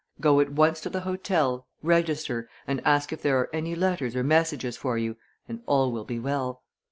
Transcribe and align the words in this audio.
Go 0.19 0.39
at 0.39 0.51
once 0.53 0.81
to 0.81 0.89
the 0.89 1.01
hotel, 1.01 1.67
register, 1.83 2.49
and 2.65 2.81
ask 2.83 3.13
if 3.13 3.21
there 3.21 3.37
are 3.37 3.51
any 3.53 3.75
letters 3.75 4.15
or 4.15 4.23
messages 4.23 4.75
for 4.75 4.97
you, 4.97 5.15
and 5.47 5.61
all 5.67 5.91
will 5.91 6.05
be 6.05 6.17
well. 6.17 6.63